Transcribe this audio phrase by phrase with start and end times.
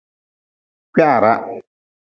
[0.93, 1.37] Kwiarah.